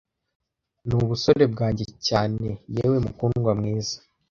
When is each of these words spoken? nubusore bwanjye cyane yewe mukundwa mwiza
nubusore 0.87 1.43
bwanjye 1.53 1.85
cyane 2.07 2.47
yewe 2.75 2.97
mukundwa 3.05 3.51
mwiza 3.59 3.97